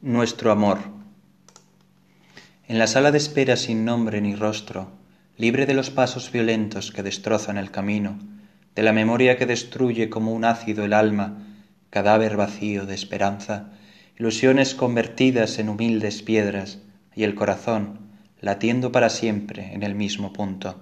[0.00, 0.78] Nuestro amor.
[2.68, 4.92] En la sala de espera sin nombre ni rostro,
[5.36, 8.16] libre de los pasos violentos que destrozan el camino,
[8.76, 11.44] de la memoria que destruye como un ácido el alma,
[11.90, 13.72] cadáver vacío de esperanza,
[14.16, 16.78] ilusiones convertidas en humildes piedras
[17.16, 17.98] y el corazón
[18.40, 20.80] latiendo para siempre en el mismo punto.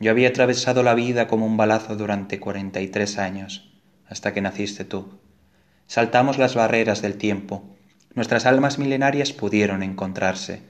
[0.00, 3.72] Yo había atravesado la vida como un balazo durante cuarenta y tres años,
[4.08, 5.20] hasta que naciste tú.
[5.86, 7.68] Saltamos las barreras del tiempo,
[8.14, 10.62] nuestras almas milenarias pudieron encontrarse.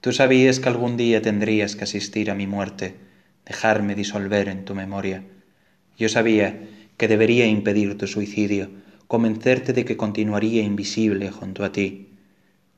[0.00, 2.96] Tú sabías que algún día tendrías que asistir a mi muerte,
[3.46, 5.24] dejarme disolver en tu memoria.
[5.96, 8.70] Yo sabía que debería impedir tu suicidio,
[9.06, 12.10] convencerte de que continuaría invisible junto a ti.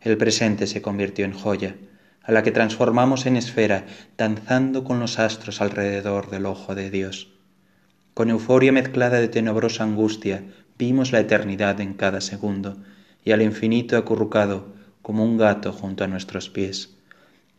[0.00, 1.76] El presente se convirtió en joya,
[2.22, 3.86] a la que transformamos en esfera,
[4.16, 7.32] danzando con los astros alrededor del ojo de Dios.
[8.14, 10.44] Con euforia mezclada de tenebrosa angustia,
[10.78, 12.78] vimos la eternidad en cada segundo,
[13.24, 16.96] y al infinito acurrucado como un gato junto a nuestros pies.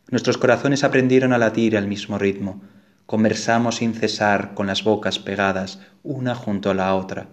[0.09, 2.61] Nuestros corazones aprendieron a latir al mismo ritmo,
[3.05, 7.30] conversamos sin cesar con las bocas pegadas una junto a la otra,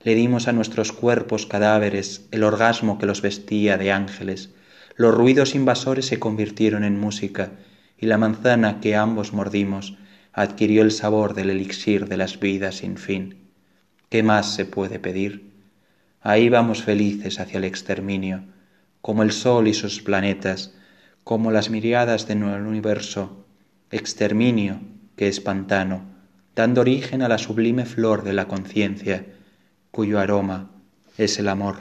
[0.00, 4.50] le dimos a nuestros cuerpos cadáveres el orgasmo que los vestía de ángeles,
[4.96, 7.52] los ruidos invasores se convirtieron en música,
[7.98, 9.98] y la manzana que ambos mordimos
[10.32, 13.50] adquirió el sabor del elixir de las vidas sin fin.
[14.08, 15.50] ¿Qué más se puede pedir?
[16.20, 18.44] Ahí vamos felices hacia el exterminio,
[19.00, 20.74] como el sol y sus planetas,
[21.24, 23.46] como las miriadas de nuestro universo,
[23.90, 24.80] exterminio
[25.16, 26.02] que es pantano,
[26.54, 29.26] dando origen a la sublime flor de la conciencia,
[29.90, 30.70] cuyo aroma
[31.16, 31.76] es el amor.